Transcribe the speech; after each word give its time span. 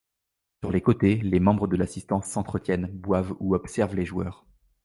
Sur 0.63 0.71
les 0.71 0.81
côtés, 0.81 1.17
les 1.17 1.39
membres 1.39 1.67
de 1.67 1.75
l'assistance 1.77 2.25
s'entretiennent, 2.25 2.87
boivent 2.87 3.35
ou 3.39 3.53
observent 3.53 3.93
les 3.93 4.05
joueurs. 4.07 4.47